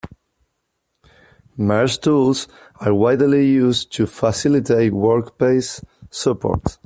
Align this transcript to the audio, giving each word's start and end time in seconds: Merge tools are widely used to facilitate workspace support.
Merge 1.57 1.99
tools 2.01 2.47
are 2.79 2.91
widely 2.91 3.47
used 3.47 3.91
to 3.93 4.07
facilitate 4.07 4.93
workspace 4.93 5.83
support. 6.09 6.79